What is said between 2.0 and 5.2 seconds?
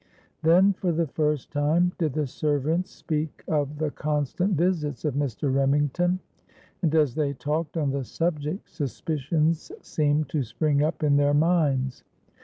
the servants speak of the constant visits of